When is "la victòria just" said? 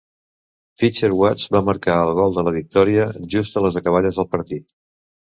2.47-3.61